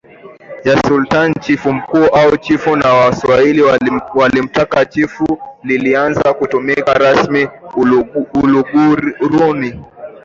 ya 0.65 0.79
SultanChifu 0.87 1.73
Mkuu 1.73 2.05
au 2.05 2.37
Chifu 2.37 2.75
au 2.83 2.97
Waswahili 2.97 3.61
wakitamka 4.15 4.85
Chifu 4.85 5.39
lilianza 5.63 6.33
kutumika 6.33 6.93
rasmi 6.93 7.47
Uluguruni 8.33 9.81